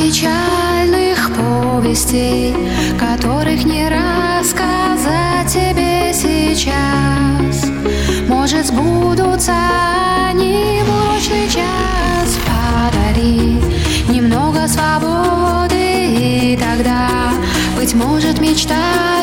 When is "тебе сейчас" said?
5.46-7.70